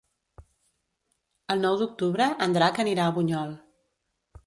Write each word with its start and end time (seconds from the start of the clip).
El 1.55 1.63
nou 1.67 1.79
d'octubre 1.83 2.31
en 2.47 2.59
Drac 2.59 2.83
anirà 2.87 3.07
a 3.11 3.17
Bunyol. 3.19 3.57